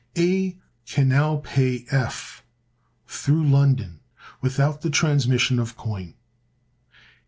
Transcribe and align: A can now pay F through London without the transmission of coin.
A 0.17 0.57
can 0.87 1.09
now 1.09 1.41
pay 1.43 1.85
F 1.91 2.43
through 3.05 3.43
London 3.47 3.99
without 4.41 4.81
the 4.81 4.89
transmission 4.89 5.59
of 5.59 5.77
coin. 5.77 6.15